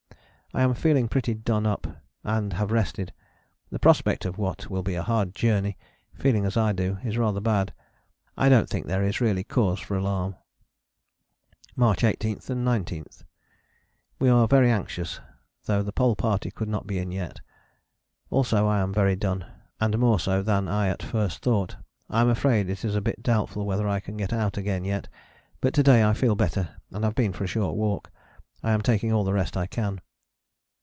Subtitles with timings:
[0.53, 1.87] I am feeling pretty done up,
[2.25, 3.13] and have rested.
[3.69, 5.77] The prospect of what will be a hard journey,
[6.13, 7.73] feeling as I do, is rather bad.
[8.35, 10.35] I don't think there is really cause for alarm."
[11.77, 13.05] "March 18 and 19.
[14.19, 15.21] We are very anxious,
[15.67, 17.39] though the Pole Party could not be in yet.
[18.29, 19.45] Also I am very done,
[19.79, 21.77] and more so than I at first thought:
[22.09, 25.07] I am afraid it is a bit doubtful whether I can get out again yet,
[25.61, 28.11] but to day I feel better and have been for a short walk.
[28.61, 30.01] I am taking all the rest I can."